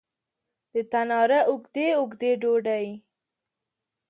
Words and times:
د 0.73 0.75
تناره 0.91 1.39
اوږدې، 1.49 1.87
اوږدې 1.99 2.31
ډوډۍ 2.41 2.87